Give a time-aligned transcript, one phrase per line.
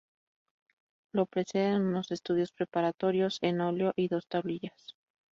[1.11, 4.95] Lo preceden unos estudios preparatorios, un óleo y dos tablillas.